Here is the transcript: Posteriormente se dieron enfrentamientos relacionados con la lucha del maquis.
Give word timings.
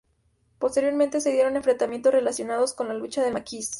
Posteriormente 0.57 1.21
se 1.21 1.31
dieron 1.31 1.57
enfrentamientos 1.57 2.11
relacionados 2.11 2.73
con 2.73 2.87
la 2.87 2.95
lucha 2.95 3.21
del 3.23 3.33
maquis. 3.33 3.69